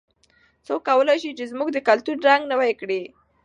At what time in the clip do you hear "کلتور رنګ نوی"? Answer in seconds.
1.87-2.73